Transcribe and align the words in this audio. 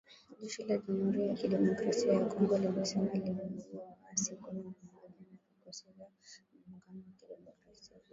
Jeshi 0.39 0.61
la 0.67 0.75
Jamuhuri 0.81 1.19
ya 1.27 1.33
kidemokrasia 1.33 2.13
ya 2.13 2.25
Kongo 2.25 2.57
linasema 2.57 3.13
limeua 3.13 3.97
waasi 4.03 4.35
kumi 4.35 4.61
na 4.61 4.69
mmoja 4.69 4.99
wa 5.03 5.09
Vikosi 5.57 5.85
vya 5.97 6.07
Muungano 6.67 7.03
wa 7.07 7.13
Kidemokrasia 7.19 7.95